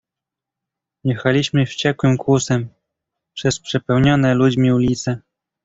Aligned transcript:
"Jechaliśmy 1.03 1.65
wściekłym 1.65 2.17
kłusem 2.17 2.69
przez 3.33 3.59
przepełnione 3.59 4.33
ludźmi 4.35 4.71
ulice." 4.71 5.21